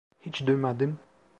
[0.21, 0.99] Hiç duymadım.